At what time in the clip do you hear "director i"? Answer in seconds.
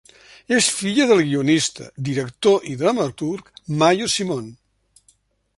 2.09-2.75